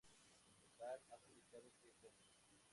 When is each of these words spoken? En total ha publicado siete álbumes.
En 0.47 0.55
total 0.57 0.99
ha 1.11 1.17
publicado 1.27 1.69
siete 1.79 2.07
álbumes. 2.07 2.57